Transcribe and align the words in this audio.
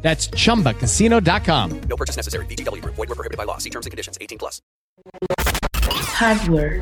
That's 0.00 0.30
chumbacasino.com. 0.30 1.80
No 1.88 1.96
purchase 1.96 2.16
necessary. 2.16 2.46
BGW. 2.46 2.82
Void 2.82 2.96
were 2.96 3.14
prohibited 3.14 3.36
by 3.36 3.44
law. 3.44 3.58
See 3.58 3.70
terms 3.70 3.84
and 3.84 3.90
conditions. 3.90 4.16
18 4.20 4.38
plus. 4.38 4.62
Hardware. 6.18 6.80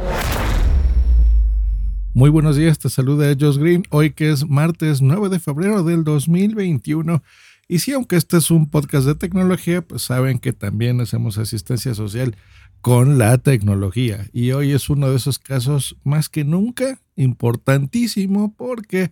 Muy 2.16 2.30
buenos 2.30 2.56
días, 2.56 2.78
te 2.78 2.88
saluda 2.88 3.36
Josh 3.38 3.58
Green, 3.58 3.84
hoy 3.90 4.14
que 4.14 4.30
es 4.30 4.48
martes 4.48 5.02
9 5.02 5.28
de 5.28 5.38
febrero 5.38 5.82
del 5.82 6.02
2021. 6.02 7.22
Y 7.68 7.80
si 7.80 7.92
aunque 7.92 8.16
este 8.16 8.38
es 8.38 8.50
un 8.50 8.70
podcast 8.70 9.06
de 9.06 9.16
tecnología, 9.16 9.82
pues 9.82 10.00
saben 10.00 10.38
que 10.38 10.54
también 10.54 10.98
hacemos 11.02 11.36
asistencia 11.36 11.94
social 11.94 12.34
con 12.80 13.18
la 13.18 13.36
tecnología. 13.36 14.30
Y 14.32 14.52
hoy 14.52 14.72
es 14.72 14.88
uno 14.88 15.10
de 15.10 15.16
esos 15.16 15.38
casos 15.38 15.96
más 16.04 16.30
que 16.30 16.44
nunca 16.44 17.02
importantísimo 17.16 18.54
porque 18.54 19.10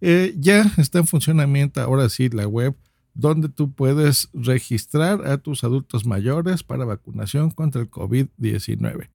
eh, 0.00 0.32
ya 0.38 0.70
está 0.76 1.00
en 1.00 1.08
funcionamiento 1.08 1.80
ahora 1.80 2.08
sí 2.08 2.28
la 2.28 2.46
web 2.46 2.76
donde 3.14 3.48
tú 3.48 3.72
puedes 3.72 4.28
registrar 4.32 5.26
a 5.26 5.38
tus 5.38 5.64
adultos 5.64 6.04
mayores 6.04 6.62
para 6.62 6.84
vacunación 6.84 7.50
contra 7.50 7.80
el 7.80 7.90
COVID-19. 7.90 9.10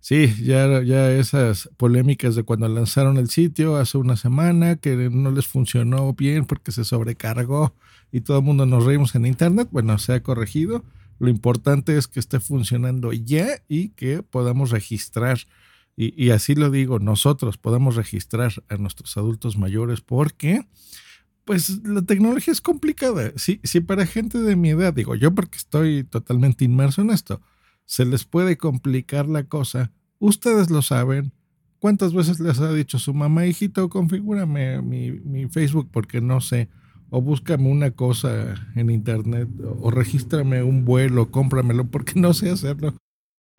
Sí, 0.00 0.34
ya, 0.42 0.82
ya 0.82 1.12
esas 1.12 1.70
polémicas 1.76 2.34
de 2.34 2.42
cuando 2.42 2.66
lanzaron 2.66 3.18
el 3.18 3.28
sitio 3.28 3.76
hace 3.76 3.98
una 3.98 4.16
semana, 4.16 4.76
que 4.76 4.96
no 5.10 5.30
les 5.30 5.46
funcionó 5.46 6.12
bien 6.12 6.44
porque 6.44 6.72
se 6.72 6.84
sobrecargó 6.84 7.74
y 8.10 8.22
todo 8.22 8.38
el 8.38 8.44
mundo 8.44 8.66
nos 8.66 8.84
reímos 8.84 9.14
en 9.14 9.26
internet, 9.26 9.68
bueno, 9.70 9.96
se 9.98 10.12
ha 10.14 10.22
corregido. 10.22 10.84
Lo 11.20 11.28
importante 11.28 11.96
es 11.96 12.08
que 12.08 12.18
esté 12.18 12.40
funcionando 12.40 13.12
ya 13.12 13.62
y 13.68 13.90
que 13.90 14.24
podamos 14.24 14.70
registrar, 14.70 15.38
y, 15.96 16.20
y 16.20 16.30
así 16.30 16.56
lo 16.56 16.70
digo, 16.70 16.98
nosotros 16.98 17.56
podamos 17.56 17.94
registrar 17.94 18.52
a 18.68 18.76
nuestros 18.78 19.16
adultos 19.16 19.56
mayores 19.56 20.00
porque 20.00 20.66
pues 21.44 21.84
la 21.84 22.02
tecnología 22.02 22.52
es 22.52 22.60
complicada. 22.60 23.32
Si, 23.36 23.60
si 23.62 23.80
para 23.80 24.06
gente 24.06 24.38
de 24.38 24.56
mi 24.56 24.70
edad, 24.70 24.94
digo 24.94 25.14
yo 25.14 25.34
porque 25.34 25.58
estoy 25.58 26.04
totalmente 26.04 26.64
inmerso 26.64 27.02
en 27.02 27.10
esto, 27.10 27.40
se 27.84 28.04
les 28.04 28.24
puede 28.24 28.56
complicar 28.56 29.28
la 29.28 29.44
cosa, 29.44 29.92
ustedes 30.18 30.70
lo 30.70 30.82
saben. 30.82 31.32
¿Cuántas 31.78 32.14
veces 32.14 32.38
les 32.38 32.60
ha 32.60 32.72
dicho 32.72 32.98
su 33.00 33.12
mamá, 33.12 33.44
hijito, 33.46 33.88
configúrame 33.88 34.80
mi, 34.82 35.48
Facebook 35.48 35.88
porque 35.90 36.20
no 36.20 36.40
sé? 36.40 36.68
O 37.10 37.20
búscame 37.20 37.68
una 37.68 37.90
cosa 37.90 38.54
en 38.76 38.88
internet, 38.88 39.48
o, 39.64 39.88
o 39.88 39.90
regístrame 39.90 40.62
un 40.62 40.84
vuelo, 40.84 41.30
cómpramelo 41.30 41.90
porque 41.90 42.20
no 42.20 42.34
sé 42.34 42.50
hacerlo. 42.50 42.94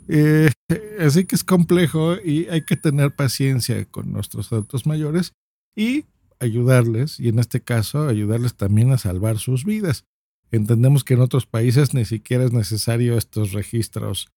Eh, 0.08 0.50
así 1.00 1.26
que 1.26 1.36
es 1.36 1.44
complejo 1.44 2.16
y 2.24 2.48
hay 2.48 2.64
que 2.64 2.78
tener 2.78 3.16
paciencia 3.16 3.86
con 3.86 4.12
nuestros 4.12 4.52
adultos 4.52 4.86
mayores 4.86 5.34
y 5.76 6.06
ayudarles, 6.44 7.20
y 7.20 7.30
en 7.30 7.40
este 7.40 7.62
caso 7.62 8.08
ayudarles 8.08 8.56
también 8.56 8.92
a 8.92 8.98
salvar 8.98 9.40
sus 9.40 9.66
vidas. 9.66 10.06
Entendemos 10.52 11.04
que 11.04 11.16
en 11.16 11.22
otros 11.22 11.46
países 11.46 11.94
ni 11.94 12.06
siquiera 12.06 12.44
es 12.44 12.54
necesario 12.54 13.18
estos 13.18 13.54
registros, 13.54 14.32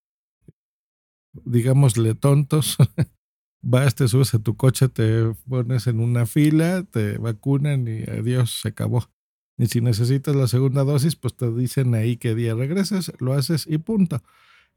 digámosle 1.44 2.14
tontos. 2.14 2.76
Vas, 3.62 3.94
te 3.94 4.06
subes 4.06 4.32
a 4.34 4.38
tu 4.38 4.56
coche, 4.56 4.88
te 4.88 5.34
pones 5.48 5.86
en 5.88 6.00
una 6.00 6.26
fila, 6.26 6.84
te 6.84 7.18
vacunan 7.18 7.88
y 7.88 8.04
adiós, 8.04 8.60
se 8.62 8.68
acabó. 8.68 9.10
Y 9.58 9.66
si 9.66 9.80
necesitas 9.80 10.36
la 10.36 10.46
segunda 10.46 10.84
dosis, 10.84 11.16
pues 11.16 11.34
te 11.34 11.50
dicen 11.50 11.94
ahí 11.94 12.16
qué 12.16 12.34
día 12.34 12.54
regresas, 12.54 13.12
lo 13.18 13.32
haces 13.32 13.66
y 13.66 13.78
punto. 13.78 14.22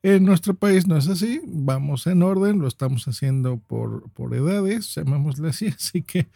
En 0.02 0.24
nuestro 0.24 0.54
país 0.54 0.88
no 0.88 0.96
es 0.96 1.10
así, 1.10 1.42
vamos 1.46 2.08
en 2.08 2.24
orden, 2.24 2.60
lo 2.60 2.68
estamos 2.68 3.06
haciendo 3.08 3.60
por, 3.60 4.10
por 4.12 4.34
edades, 4.34 4.96
llamémosle 4.96 5.50
así, 5.50 5.68
así 5.76 6.02
que 6.04 6.30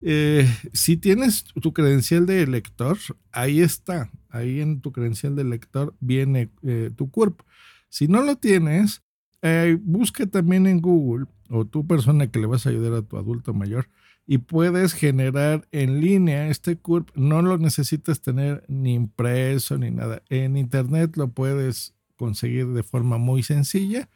Eh, 0.00 0.48
si 0.72 0.96
tienes 0.96 1.44
tu 1.44 1.72
credencial 1.72 2.26
de 2.26 2.42
elector, 2.42 2.98
ahí 3.30 3.60
está. 3.60 4.10
Ahí 4.30 4.60
en 4.60 4.80
tu 4.80 4.90
credencial 4.90 5.36
de 5.36 5.42
elector 5.42 5.94
viene 6.00 6.50
eh, 6.62 6.90
tu 6.96 7.10
CURP. 7.10 7.40
Si 7.88 8.08
no 8.08 8.22
lo 8.22 8.36
tienes, 8.36 9.02
eh, 9.42 9.78
busca 9.80 10.26
también 10.26 10.66
en 10.66 10.80
Google 10.80 11.26
o 11.50 11.64
tu 11.64 11.86
persona 11.86 12.26
que 12.26 12.40
le 12.40 12.46
vas 12.46 12.66
a 12.66 12.70
ayudar 12.70 12.94
a 12.94 13.02
tu 13.02 13.16
adulto 13.16 13.54
mayor 13.54 13.88
y 14.26 14.38
puedes 14.38 14.94
generar 14.94 15.68
en 15.70 16.00
línea 16.00 16.48
este 16.48 16.76
CURP. 16.76 17.10
No 17.14 17.42
lo 17.42 17.58
necesitas 17.58 18.22
tener 18.22 18.64
ni 18.66 18.94
impreso 18.94 19.78
ni 19.78 19.90
nada. 19.92 20.22
En 20.30 20.56
internet 20.56 21.16
lo 21.16 21.28
puedes 21.28 21.94
conseguir 22.22 22.68
de 22.68 22.84
forma 22.84 23.18
muy 23.18 23.42
sencilla. 23.42 24.08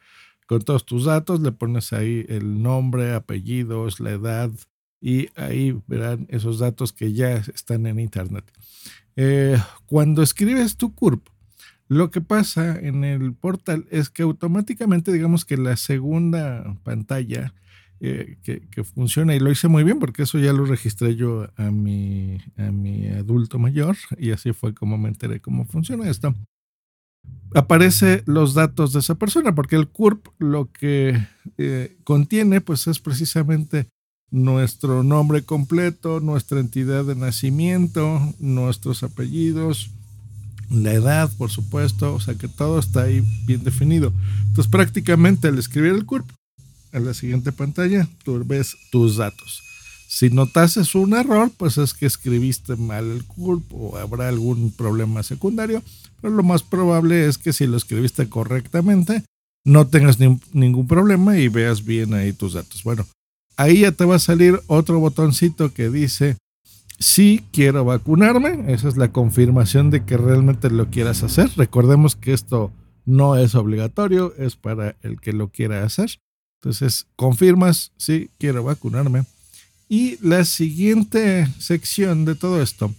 Con 0.47 0.61
todos 0.61 0.85
tus 0.85 1.03
datos 1.03 1.41
le 1.41 1.51
pones 1.51 1.91
ahí 1.91 2.25
el 2.29 2.61
nombre, 2.63 3.13
apellidos, 3.13 3.99
la 3.99 4.11
edad 4.11 4.49
y 5.01 5.27
ahí 5.35 5.77
verán 5.87 6.25
esos 6.29 6.59
datos 6.59 6.93
que 6.93 7.11
ya 7.11 7.35
están 7.53 7.85
en 7.85 7.99
internet. 7.99 8.45
Eh, 9.17 9.57
cuando 9.87 10.23
escribes 10.23 10.77
tu 10.77 10.95
CURP, 10.95 11.27
lo 11.89 12.09
que 12.09 12.21
pasa 12.21 12.79
en 12.79 13.03
el 13.03 13.33
portal 13.33 13.85
es 13.91 14.09
que 14.09 14.23
automáticamente 14.23 15.11
digamos 15.11 15.43
que 15.43 15.57
la 15.57 15.75
segunda 15.75 16.77
pantalla 16.83 17.53
eh, 17.99 18.37
que, 18.41 18.61
que, 18.69 18.85
funciona 18.85 19.35
y 19.35 19.39
lo 19.39 19.51
hice 19.51 19.67
muy 19.67 19.83
bien 19.83 19.99
porque 19.99 20.23
eso 20.23 20.39
ya 20.39 20.53
lo 20.53 20.63
registré 20.65 21.17
yo 21.17 21.49
a 21.57 21.71
mi, 21.71 22.37
a 22.55 22.71
mi 22.71 23.07
adulto 23.07 23.59
mayor 23.59 23.97
y 24.17 24.31
así 24.31 24.53
fue 24.53 24.73
como 24.73 24.97
me 24.97 25.09
enteré 25.09 25.41
cómo 25.41 25.65
funciona 25.65 26.09
esto 26.09 26.33
aparece 27.53 28.23
los 28.25 28.53
datos 28.53 28.93
de 28.93 28.99
esa 28.99 29.15
persona, 29.15 29.55
porque 29.55 29.75
el 29.75 29.87
CURP 29.87 30.27
lo 30.39 30.71
que 30.71 31.27
eh, 31.57 31.97
contiene 32.03 32.61
pues 32.61 32.87
es 32.87 32.99
precisamente 32.99 33.87
nuestro 34.29 35.03
nombre 35.03 35.43
completo, 35.43 36.19
nuestra 36.19 36.59
entidad 36.59 37.05
de 37.05 37.15
nacimiento, 37.15 38.33
nuestros 38.39 39.03
apellidos, 39.03 39.91
la 40.69 40.93
edad, 40.93 41.31
por 41.37 41.49
supuesto, 41.49 42.13
o 42.13 42.19
sea 42.19 42.35
que 42.35 42.47
todo 42.47 42.79
está 42.79 43.03
ahí 43.03 43.23
bien 43.45 43.63
definido. 43.63 44.11
Entonces 44.47 44.67
prácticamente 44.67 45.47
al 45.47 45.57
escribir 45.57 45.93
el 45.93 46.05
CURP, 46.05 46.29
en 46.93 47.05
la 47.05 47.13
siguiente 47.13 47.51
pantalla, 47.51 48.07
tú 48.23 48.43
ves 48.45 48.75
tus 48.91 49.17
datos. 49.17 49.66
Si 50.07 50.29
notases 50.29 50.95
un 50.95 51.13
error, 51.13 51.51
pues 51.57 51.77
es 51.77 51.93
que 51.93 52.05
escribiste 52.05 52.75
mal 52.77 53.11
el 53.11 53.25
CURP 53.25 53.73
o 53.73 53.97
habrá 53.97 54.29
algún 54.29 54.71
problema 54.71 55.21
secundario 55.21 55.83
pero 56.21 56.33
lo 56.33 56.43
más 56.43 56.63
probable 56.63 57.27
es 57.27 57.37
que 57.37 57.53
si 57.53 57.67
lo 57.67 57.77
escribiste 57.77 58.29
correctamente, 58.29 59.23
no 59.65 59.87
tengas 59.87 60.19
ni, 60.19 60.39
ningún 60.53 60.87
problema 60.87 61.37
y 61.37 61.47
veas 61.47 61.85
bien 61.85 62.13
ahí 62.13 62.33
tus 62.33 62.53
datos. 62.53 62.83
Bueno, 62.83 63.05
ahí 63.55 63.81
ya 63.81 63.91
te 63.91 64.05
va 64.05 64.15
a 64.15 64.19
salir 64.19 64.59
otro 64.67 64.99
botoncito 64.99 65.73
que 65.73 65.89
dice, 65.89 66.37
sí 66.99 67.45
quiero 67.51 67.85
vacunarme. 67.85 68.73
Esa 68.73 68.87
es 68.87 68.97
la 68.97 69.11
confirmación 69.11 69.89
de 69.89 70.05
que 70.05 70.17
realmente 70.17 70.69
lo 70.69 70.89
quieras 70.89 71.23
hacer. 71.23 71.51
Recordemos 71.55 72.15
que 72.15 72.33
esto 72.33 72.71
no 73.05 73.35
es 73.35 73.55
obligatorio, 73.55 74.33
es 74.37 74.55
para 74.55 74.95
el 75.01 75.21
que 75.21 75.33
lo 75.33 75.49
quiera 75.49 75.83
hacer. 75.83 76.19
Entonces, 76.61 77.05
confirmas, 77.15 77.91
sí, 77.97 78.31
quiero 78.39 78.63
vacunarme. 78.63 79.25
Y 79.89 80.17
la 80.21 80.43
siguiente 80.45 81.47
sección 81.59 82.25
de 82.25 82.35
todo 82.35 82.61
esto, 82.61 82.93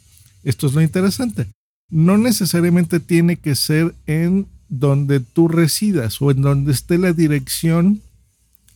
esto 0.45 0.67
es 0.67 0.75
lo 0.75 0.83
interesante 0.83 1.49
no 1.91 2.19
necesariamente 2.19 3.01
tiene 3.01 3.37
que 3.37 3.55
ser 3.55 3.95
en 4.07 4.47
donde 4.69 5.21
tú 5.21 5.49
residas 5.49 6.21
o 6.21 6.31
en 6.31 6.43
donde 6.43 6.73
esté 6.73 6.99
la 6.99 7.13
dirección 7.13 8.03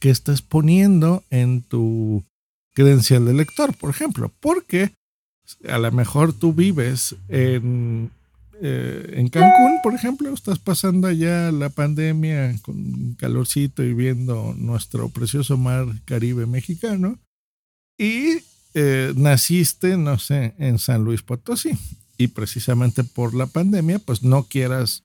que 0.00 0.10
estás 0.10 0.42
poniendo 0.42 1.22
en 1.30 1.62
tu 1.62 2.24
credencial 2.74 3.26
de 3.26 3.34
lector, 3.34 3.76
por 3.76 3.90
ejemplo, 3.90 4.32
porque 4.40 4.92
A 5.68 5.78
lo 5.78 5.90
mejor 5.92 6.32
tú 6.32 6.54
vives 6.54 7.14
en, 7.28 8.10
eh, 8.62 9.14
en 9.16 9.28
Cancún, 9.28 9.80
por 9.82 9.92
ejemplo, 9.92 10.32
estás 10.32 10.58
pasando 10.58 11.08
allá 11.08 11.52
la 11.52 11.68
pandemia 11.68 12.56
con 12.62 13.14
calorcito 13.18 13.82
y 13.82 13.92
viendo 13.92 14.54
nuestro 14.56 15.10
precioso 15.10 15.58
mar 15.58 15.86
Caribe 16.06 16.46
mexicano 16.46 17.18
y 17.98 18.38
eh, 18.74 19.12
naciste, 19.16 19.96
no 19.96 20.18
sé, 20.18 20.54
en 20.58 20.78
San 20.78 21.04
Luis 21.04 21.22
Potosí 21.22 21.78
y 22.18 22.28
precisamente 22.28 23.04
por 23.04 23.34
la 23.34 23.46
pandemia, 23.46 23.98
pues 23.98 24.22
no 24.22 24.44
quieras 24.44 25.04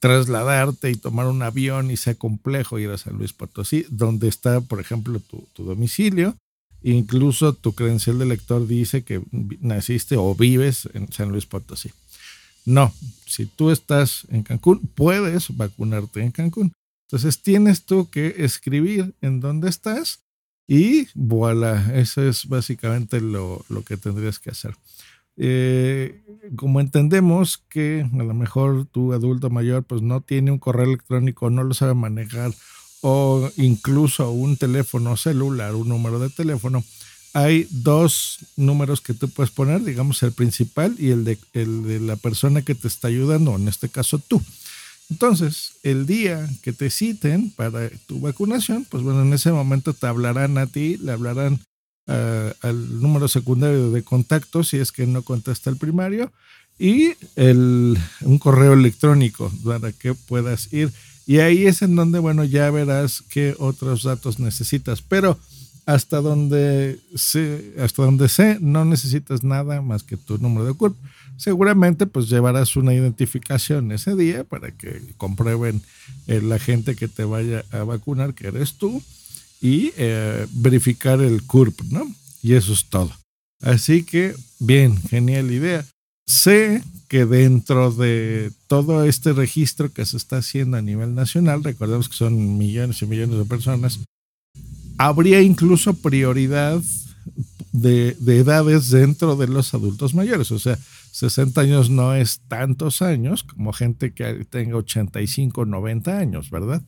trasladarte 0.00 0.90
y 0.90 0.96
tomar 0.96 1.26
un 1.26 1.42
avión 1.42 1.90
y 1.90 1.96
sea 1.96 2.14
complejo 2.14 2.78
ir 2.78 2.90
a 2.90 2.98
San 2.98 3.18
Luis 3.18 3.32
Potosí, 3.32 3.86
donde 3.88 4.28
está, 4.28 4.60
por 4.60 4.80
ejemplo, 4.80 5.20
tu, 5.20 5.46
tu 5.52 5.64
domicilio. 5.64 6.36
Incluso 6.82 7.52
tu 7.52 7.74
credencial 7.74 8.18
de 8.18 8.26
lector 8.26 8.66
dice 8.66 9.04
que 9.04 9.22
naciste 9.60 10.16
o 10.16 10.34
vives 10.34 10.88
en 10.94 11.12
San 11.12 11.28
Luis 11.28 11.46
Potosí. 11.46 11.92
No, 12.64 12.92
si 13.26 13.46
tú 13.46 13.70
estás 13.70 14.26
en 14.30 14.42
Cancún, 14.42 14.80
puedes 14.94 15.56
vacunarte 15.56 16.22
en 16.22 16.32
Cancún. 16.32 16.72
Entonces 17.08 17.42
tienes 17.42 17.84
tú 17.84 18.10
que 18.10 18.36
escribir 18.38 19.14
en 19.20 19.40
dónde 19.40 19.68
estás 19.68 20.21
y 20.72 21.06
voilà, 21.14 21.92
eso 22.00 22.26
es 22.26 22.46
básicamente 22.46 23.20
lo, 23.20 23.62
lo 23.68 23.82
que 23.84 23.98
tendrías 23.98 24.38
que 24.38 24.48
hacer. 24.48 24.74
Eh, 25.36 26.22
como 26.56 26.80
entendemos 26.80 27.62
que 27.68 28.08
a 28.10 28.22
lo 28.22 28.32
mejor 28.32 28.86
tu 28.86 29.12
adulto 29.12 29.50
mayor 29.50 29.84
pues 29.84 30.00
no 30.00 30.22
tiene 30.22 30.50
un 30.50 30.58
correo 30.58 30.86
electrónico, 30.86 31.50
no 31.50 31.62
lo 31.62 31.74
sabe 31.74 31.92
manejar 31.92 32.54
o 33.02 33.50
incluso 33.58 34.30
un 34.30 34.56
teléfono 34.56 35.18
celular, 35.18 35.74
un 35.74 35.90
número 35.90 36.18
de 36.18 36.30
teléfono, 36.30 36.82
hay 37.34 37.66
dos 37.68 38.38
números 38.56 39.02
que 39.02 39.12
tú 39.12 39.28
puedes 39.28 39.50
poner, 39.50 39.84
digamos 39.84 40.22
el 40.22 40.32
principal 40.32 40.96
y 40.98 41.10
el 41.10 41.24
de, 41.24 41.36
el 41.52 41.82
de 41.82 42.00
la 42.00 42.16
persona 42.16 42.62
que 42.62 42.74
te 42.74 42.88
está 42.88 43.08
ayudando, 43.08 43.56
en 43.56 43.68
este 43.68 43.90
caso 43.90 44.18
tú. 44.18 44.40
Entonces, 45.10 45.72
el 45.82 46.06
día 46.06 46.48
que 46.62 46.72
te 46.72 46.90
citen 46.90 47.50
para 47.50 47.90
tu 48.06 48.20
vacunación, 48.20 48.86
pues 48.90 49.02
bueno, 49.02 49.22
en 49.22 49.32
ese 49.32 49.52
momento 49.52 49.92
te 49.92 50.06
hablarán 50.06 50.56
a 50.58 50.66
ti, 50.66 50.96
le 50.96 51.12
hablarán 51.12 51.60
al 52.06 53.00
número 53.00 53.28
secundario 53.28 53.90
de 53.90 54.02
contacto 54.02 54.64
si 54.64 54.78
es 54.78 54.92
que 54.92 55.06
no 55.06 55.22
contesta 55.22 55.70
el 55.70 55.76
primario 55.76 56.32
y 56.78 57.12
el, 57.36 57.96
un 58.22 58.38
correo 58.38 58.72
electrónico 58.72 59.52
para 59.64 59.92
que 59.92 60.14
puedas 60.14 60.72
ir. 60.72 60.92
Y 61.26 61.38
ahí 61.38 61.66
es 61.66 61.82
en 61.82 61.94
donde, 61.94 62.18
bueno, 62.18 62.44
ya 62.44 62.70
verás 62.70 63.22
qué 63.28 63.54
otros 63.58 64.02
datos 64.02 64.40
necesitas. 64.40 65.02
Pero 65.02 65.38
hasta 65.86 66.20
donde 66.20 66.98
sé, 67.14 67.74
hasta 67.78 68.02
donde 68.02 68.28
sé, 68.28 68.58
no 68.60 68.84
necesitas 68.84 69.44
nada 69.44 69.80
más 69.80 70.02
que 70.02 70.16
tu 70.16 70.38
número 70.38 70.66
de 70.66 70.74
CURP. 70.74 70.96
Seguramente 71.36 72.06
pues 72.06 72.28
llevarás 72.28 72.76
una 72.76 72.94
identificación 72.94 73.92
ese 73.92 74.14
día 74.14 74.44
para 74.44 74.70
que 74.70 75.00
comprueben 75.16 75.82
eh, 76.26 76.40
la 76.40 76.58
gente 76.58 76.94
que 76.94 77.08
te 77.08 77.24
vaya 77.24 77.64
a 77.72 77.84
vacunar 77.84 78.34
que 78.34 78.48
eres 78.48 78.74
tú 78.74 79.02
y 79.60 79.92
eh, 79.96 80.46
verificar 80.52 81.20
el 81.20 81.44
CURP, 81.44 81.82
¿no? 81.90 82.12
Y 82.42 82.54
eso 82.54 82.72
es 82.72 82.86
todo. 82.86 83.12
Así 83.60 84.02
que, 84.02 84.34
bien, 84.58 85.00
genial 85.08 85.50
idea. 85.52 85.86
Sé 86.26 86.82
que 87.08 87.26
dentro 87.26 87.92
de 87.92 88.50
todo 88.66 89.04
este 89.04 89.32
registro 89.32 89.92
que 89.92 90.04
se 90.04 90.16
está 90.16 90.38
haciendo 90.38 90.76
a 90.76 90.82
nivel 90.82 91.14
nacional, 91.14 91.62
recordemos 91.62 92.08
que 92.08 92.16
son 92.16 92.58
millones 92.58 93.02
y 93.02 93.06
millones 93.06 93.38
de 93.38 93.44
personas, 93.44 94.00
habría 94.98 95.40
incluso 95.42 95.94
prioridad 95.94 96.82
de, 97.72 98.16
de, 98.18 98.38
edades 98.38 98.90
dentro 98.90 99.36
de 99.36 99.46
los 99.46 99.74
adultos 99.74 100.14
mayores. 100.14 100.50
O 100.50 100.58
sea, 100.58 100.78
60 101.12 101.60
años 101.60 101.90
no 101.90 102.14
es 102.14 102.40
tantos 102.48 103.02
años 103.02 103.44
como 103.44 103.72
gente 103.72 104.12
que 104.12 104.46
tenga 104.46 104.76
85, 104.76 105.66
90 105.66 106.18
años, 106.18 106.50
¿verdad? 106.50 106.82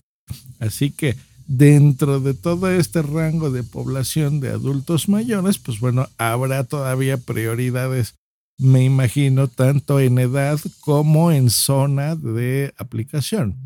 Así 0.59 0.91
que 0.91 1.15
dentro 1.47 2.21
de 2.21 2.33
todo 2.33 2.71
este 2.71 3.03
rango 3.03 3.51
de 3.51 3.63
población 3.63 4.41
de 4.41 4.49
adultos 4.49 5.11
mayores, 5.11 5.59
pues 5.59 5.79
bueno, 5.79 6.09
habrá 6.17 6.65
todavía 6.65 7.19
prioridades, 7.19 8.15
me 8.59 8.83
imagino, 8.83 9.49
tanto 9.49 10.01
en 10.01 10.19
edad 10.19 10.59
como 10.81 11.31
en 11.31 11.51
zona 11.51 12.17
de 12.17 12.73
aplicación. 12.79 13.57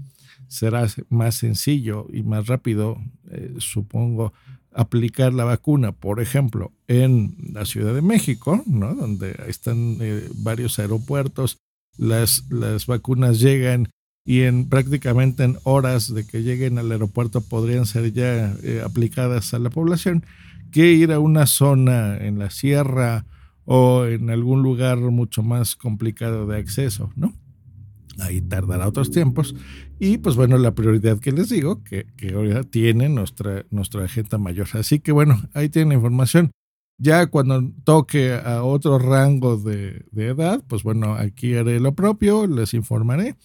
Será 0.49 0.89
más 1.09 1.37
sencillo 1.37 2.09
y 2.13 2.23
más 2.23 2.47
rápido, 2.49 2.99
eh, 3.31 3.55
supongo, 3.59 4.33
aplicar 4.79 5.35
la 5.35 5.43
vacuna, 5.43 5.91
por 5.91 6.21
ejemplo, 6.21 6.71
en 6.87 7.35
la 7.53 7.65
Ciudad 7.65 7.93
de 7.95 8.01
México, 8.01 8.63
¿no? 8.65 8.95
donde 8.95 9.35
están 9.49 9.97
eh, 10.01 10.29
varios 10.37 10.79
aeropuertos, 10.79 11.59
las, 11.97 12.45
las 12.49 12.87
vacunas 12.87 13.41
llegan 13.41 13.91
y 14.25 14.43
en 14.43 14.69
prácticamente 14.69 15.43
en 15.43 15.59
horas 15.65 16.15
de 16.15 16.25
que 16.25 16.45
lleguen 16.45 16.79
al 16.79 16.93
aeropuerto 16.93 17.41
podrían 17.41 17.87
ser 17.87 18.13
ya 18.13 18.55
eh, 18.63 18.81
aplicadas 18.85 19.53
a 19.53 19.59
la 19.59 19.71
población, 19.71 20.25
que 20.71 20.93
ir 20.93 21.11
a 21.11 21.19
una 21.19 21.47
zona 21.47 22.17
en 22.17 22.39
la 22.39 22.51
sierra 22.51 23.25
o 23.65 24.05
en 24.05 24.31
algún 24.31 24.63
lugar 24.63 24.99
mucho 24.99 25.43
más 25.43 25.75
complicado 25.75 26.47
de 26.47 26.57
acceso, 26.57 27.11
¿no? 27.17 27.35
Ahí 28.19 28.41
tardará 28.41 28.89
otros 28.89 29.11
tiempos. 29.11 29.55
Y 29.99 30.19
pues 30.19 30.37
bueno, 30.37 30.59
la 30.59 30.75
prioridad 30.75 31.19
que 31.19 31.33
les 31.33 31.49
digo, 31.49 31.85
que, 31.85 32.07
que 32.17 32.35
ahora 32.35 32.65
tiene 32.65 33.09
nuestra, 33.09 33.65
agenda 34.03 34.39
mayor. 34.39 34.69
Así 34.75 34.99
que 34.99 35.13
bueno, 35.13 35.41
ahí 35.55 35.69
tienen 35.69 35.97
información. 35.97 36.51
Ya 37.01 37.29
cuando 37.29 37.63
toque 37.85 38.33
a 38.33 38.65
otro 38.65 38.99
rango 38.99 39.57
de, 39.57 40.05
edad, 40.17 40.65
pues 40.67 40.83
bueno, 40.83 41.15
aquí 41.15 41.55
haré 41.55 41.79
lo 41.79 41.95
propio, 41.95 42.49
les 42.49 42.75
informaré. 42.75 43.37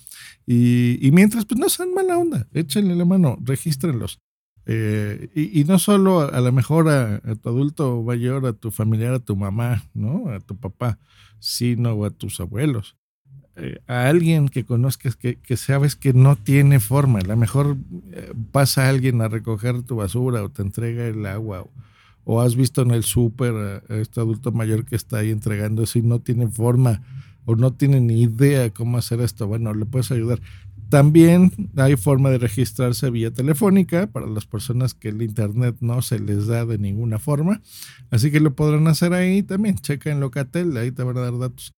Y, 0.48 1.10
mientras, 1.14 1.46
pues 1.46 1.60
no 1.60 1.70
sean 1.70 1.94
mala 1.94 2.18
onda, 2.18 2.48
échenle 2.54 2.96
la 2.96 3.06
mano, 3.06 3.38
regístrenlos. 3.44 4.20
Eh, 4.66 5.30
y, 5.36 5.64
no 5.66 5.78
solo 5.78 6.22
a, 6.22 6.42
lo 6.42 6.52
mejor 6.52 6.90
a, 6.90 7.22
tu 7.36 7.50
adulto 7.50 8.02
mayor, 8.02 8.48
a 8.48 8.54
tu 8.54 8.72
familiar, 8.72 9.14
a 9.14 9.20
tu 9.20 9.36
mamá, 9.36 9.84
¿no? 9.94 10.30
A 10.32 10.40
tu 10.40 10.58
papá, 10.58 10.98
sino 11.38 12.04
a 12.06 12.10
tus 12.10 12.40
abuelos. 12.40 12.98
Eh, 13.56 13.80
a 13.88 14.08
alguien 14.08 14.50
que 14.50 14.64
conozcas 14.66 15.16
que, 15.16 15.36
que, 15.36 15.58
sabes 15.58 15.96
que 15.96 16.14
no 16.14 16.36
tiene 16.36 16.80
forma. 16.80 17.20
A 17.20 17.24
lo 17.24 17.38
mejor 17.38 17.78
eh, 18.12 18.34
pasa 18.52 18.90
alguien 18.90 19.22
a 19.22 19.28
recoger 19.28 19.84
tu 19.84 19.98
basura 19.98 20.44
o 20.44 20.50
te 20.50 20.64
entrega 20.64 21.06
el 21.06 21.26
agua. 21.26 21.66
O, 22.26 22.42
has 22.42 22.56
visto 22.56 22.82
en 22.82 22.92
el 22.92 23.04
súper 23.04 23.82
a 23.90 23.96
este 23.96 24.22
adulto 24.22 24.52
mayor 24.52 24.86
que 24.86 24.96
está 24.96 25.18
ahí 25.18 25.30
entregando 25.30 25.84
eso 25.84 26.00
y 26.00 26.02
no 26.02 26.20
tiene 26.20 26.48
forma 26.48 27.02
o 27.46 27.56
no 27.56 27.74
tiene 27.74 28.00
ni 28.00 28.22
idea 28.22 28.70
cómo 28.70 28.98
hacer 28.98 29.20
esto, 29.20 29.48
bueno, 29.48 29.74
le 29.74 29.86
puedes 29.86 30.12
ayudar. 30.12 30.40
También 30.90 31.52
hay 31.76 31.96
forma 31.96 32.30
de 32.30 32.38
registrarse 32.38 33.10
vía 33.10 33.32
telefónica 33.32 34.08
para 34.08 34.28
las 34.28 34.46
personas 34.46 34.94
que 34.94 35.10
el 35.10 35.22
internet 35.22 35.76
no 35.80 36.02
se 36.02 36.20
les 36.20 36.48
da 36.48 36.66
de 36.66 36.78
ninguna 36.78 37.20
forma. 37.20 37.62
Así 38.12 38.32
que 38.32 38.40
lo 38.40 38.54
podrán 38.54 38.88
hacer 38.88 39.14
ahí 39.14 39.42
también. 39.42 39.76
Checa 39.76 40.12
en 40.12 40.20
Locatel, 40.20 40.78
ahí 40.78 40.92
te 40.92 41.04
van 41.04 41.18
a 41.18 41.22
dar 41.22 41.38
datos. 41.40 41.74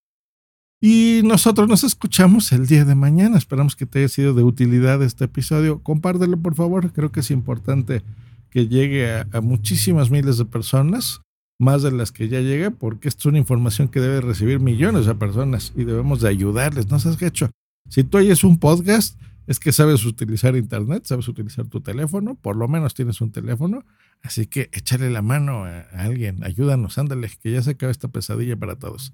Y 0.88 1.22
nosotros 1.24 1.68
nos 1.68 1.84
escuchamos 1.84 2.51
el 2.51 2.68
día 2.68 2.86
de 2.86 2.94
mañana. 2.94 3.39
Esperamos 3.39 3.75
que 3.75 3.88
te 3.88 3.98
haya 3.98 4.08
sido 4.08 4.36
de 4.36 4.44
utilidad 4.44 5.01
este 5.01 5.25
episodio. 5.25 5.80
Compártelo, 5.82 6.38
por 6.38 6.54
favor. 6.54 6.94
Creo 6.94 7.12
que 7.12 7.22
es 7.22 7.32
importante 7.32 8.04
que 8.51 8.68
llegue 8.68 9.12
a, 9.12 9.27
a 9.32 9.42
muchísimas 9.42 10.12
miles 10.12 10.38
de 10.38 10.46
personas 10.46 11.22
más 11.58 11.82
de 11.82 11.92
las 11.92 12.12
que 12.12 12.27
ya 12.30 12.39
llega, 12.39 12.70
porque 12.70 13.08
esto 13.08 13.22
es 13.22 13.25
una 13.25 13.39
información 13.39 13.88
que 13.88 14.00
debe 14.00 14.22
recibir 14.22 14.60
millones 14.60 15.08
de 15.08 15.15
personas 15.15 15.74
y 15.75 15.86
debemos 15.86 16.22
de 16.22 16.30
ayudarles. 16.30 16.88
No 16.92 17.00
seas 17.00 17.20
hecho. 17.20 17.50
Si 17.89 18.04
tú 18.04 18.20
oyes 18.20 18.44
un 18.44 18.60
podcast, 18.60 19.20
es 19.48 19.60
que 19.60 19.72
sabes 19.72 20.06
utilizar 20.06 20.56
internet, 20.56 21.08
sabes 21.08 21.27
utilizar 21.27 21.65
tu 21.65 21.82
teléfono, 21.82 22.36
por 22.36 22.56
lo 22.56 22.68
menos 22.68 22.94
tienes 22.94 23.22
un 23.22 23.32
teléfono, 23.32 23.84
así 24.22 24.46
que 24.46 24.70
échale 24.72 25.10
la 25.10 25.24
mano 25.24 25.65
a, 25.65 25.80
alguien, 25.98 26.44
ayúdanos, 26.44 27.00
ándale, 27.00 27.32
que 27.42 27.54
ya 27.54 27.63
se 27.63 27.72
acaba 27.72 27.92
esta 27.92 28.08
pesadilla 28.08 28.56
para 28.56 28.75
todos. 28.75 29.13